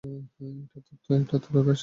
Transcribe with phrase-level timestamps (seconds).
[0.03, 1.79] এটা তোরই শো।